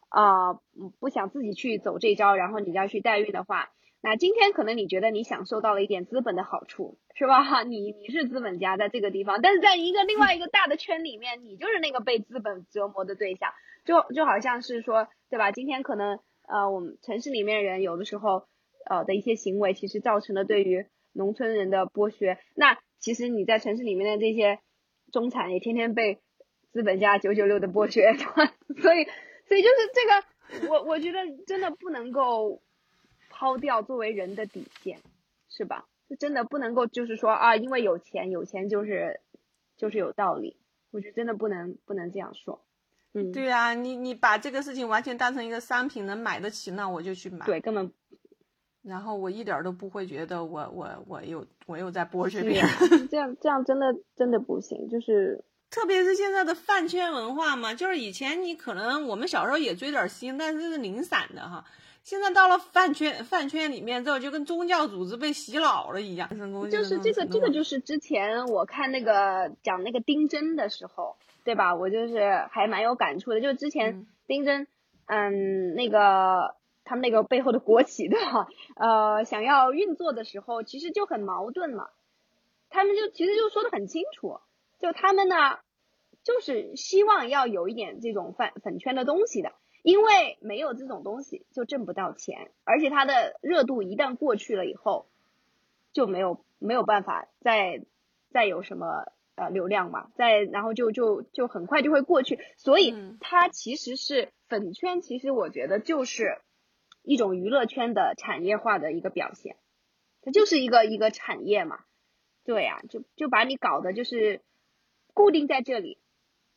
[0.09, 0.61] 啊、呃
[0.99, 3.69] 不想自己去走这招，然后你就要去代孕的话，
[4.01, 7.45] 那今天可能你觉得你享受到了一点资本的好处，是吧？
[7.45, 13.53] 哈 你你是资本家在这个地方，但是在一个另外一个大的圈里面，你就是那个被资本折磨的对象，
[13.85, 15.53] 就就好像是说，对吧？
[15.53, 16.19] 今天可能
[16.49, 18.47] 呃，我们城市里面人有的时候
[18.89, 22.39] 呃的一些行为，其实造成了对于农村人的剥削。
[22.55, 24.59] 那其实你在城市里面的这些
[25.13, 26.21] 中产也天天被
[26.73, 28.13] 资本家九九六的剥削，
[28.83, 29.05] 所以
[29.47, 32.63] 所以就是这个，我我觉得真的不能够
[33.31, 34.99] 抛掉作为人的底线，
[35.49, 35.87] 是吧？
[36.09, 39.21] 就真的不能够就是说啊，因为有钱，有钱就是
[39.77, 40.57] 就是有道理。
[40.93, 42.65] 我觉得真的不能不能这样说。
[43.13, 47.45] 嗯，对啊，你你把这个事情完全当成一个商品，能买得起，那我就去买。
[47.45, 47.93] 对，根本。
[48.87, 54.89] 然后我一点都不会觉得我我我又我又在剥削别人，这样这样真的真的不行。
[54.89, 61.65] 就是 特别是现在的饭圈文化嘛，就是以前你可能我们小时候也追点星，但是是零散的哈。
[62.05, 66.29] 现在到了饭圈饭圈里面之后，就跟宗教组织被洗脑了一样。
[66.71, 71.75] 就是这个这个就是之前我看那个讲那个丁真的时候，对吧？
[71.75, 73.41] 我就是还蛮有感触的。
[73.41, 74.69] 就之前丁真，
[75.07, 76.55] 嗯，那个。
[76.87, 78.17] 他们那个背后的国企的，
[78.77, 81.91] 呃，想要运作的时候，其实就很矛盾了。
[82.71, 84.39] 他们就其实就说的很清楚，
[84.79, 85.59] 就他们呢，
[86.23, 95.07] 就是希望要有一点这种粉粉圈的东西的，因为没有这种东西就挣不到钱，而且它的热度一旦过去了以后，
[95.93, 97.83] 就没有没有办法再
[98.31, 106.39] 再有什么呃流量嘛，再然后就就就很快就会过去，所以它其实是粉圈，其实我觉得就是。
[107.07, 109.57] 一种娱乐圈的产业化的一个表现，
[110.23, 111.85] 它就是一个一个产业嘛，
[112.45, 114.43] 对呀，就就把你搞的就是
[115.15, 115.99] 固定在这里，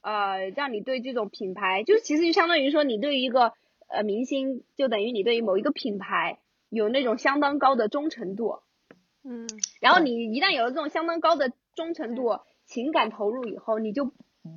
[0.02, 3.54] 呃，让你对这种品牌，就其实就相当于说你对于一个
[3.88, 6.40] 呃明星，就等于你对于某一个品牌
[6.70, 8.64] 有那种相当高的忠诚度，
[9.24, 9.48] 嗯，
[9.80, 14.12] 然后你一旦有了这种相当高的忠诚度，情感投入以后，你就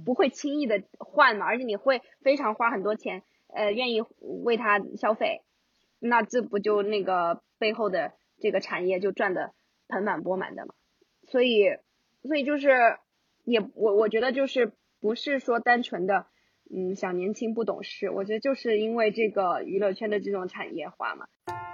[0.06, 4.02] 不会轻易的换嘛，而且你会非常花很多钱，呃，愿意
[4.44, 5.42] 为他消费。
[6.04, 9.52] 那这不就那个背后的这个产业就赚的
[9.88, 10.74] 盆满钵满的嘛？
[11.28, 11.78] 所以，
[12.24, 12.98] 所以就是
[13.44, 16.26] 也我我觉得就是不是说单纯的
[16.74, 21.26] 嗯小年轻不懂事，我觉得就是因为这个娱乐圈的这种产业化嘛。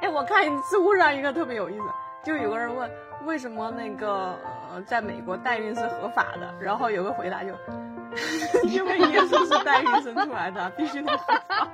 [0.02, 1.84] 哎，我看知乎上一个特别有意思，
[2.24, 2.90] 就有个人问
[3.24, 4.38] 为什么那个
[4.70, 7.50] 呃在美国代孕是合法的，然后有个回答就
[8.68, 11.68] 因为耶稣是代孕生出来的，必须得合法。